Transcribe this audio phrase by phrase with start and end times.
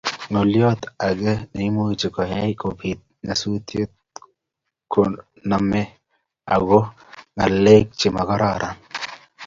[0.29, 3.91] ngolyot age nemuch koyaii kobiit nyasusiet
[4.91, 5.81] koname
[6.55, 6.79] ago
[7.35, 8.75] ngalek chemagororon